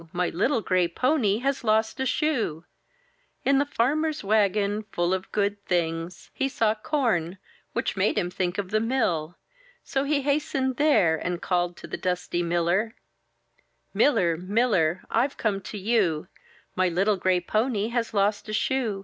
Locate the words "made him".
7.95-8.31